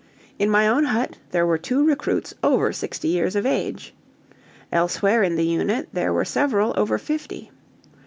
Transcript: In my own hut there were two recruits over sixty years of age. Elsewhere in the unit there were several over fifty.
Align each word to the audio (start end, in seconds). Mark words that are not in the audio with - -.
In 0.39 0.49
my 0.49 0.67
own 0.67 0.85
hut 0.85 1.19
there 1.29 1.45
were 1.45 1.59
two 1.59 1.85
recruits 1.85 2.33
over 2.43 2.73
sixty 2.73 3.07
years 3.09 3.35
of 3.35 3.45
age. 3.45 3.93
Elsewhere 4.71 5.21
in 5.21 5.35
the 5.35 5.45
unit 5.45 5.89
there 5.93 6.11
were 6.11 6.25
several 6.25 6.73
over 6.75 6.97
fifty. 6.97 7.51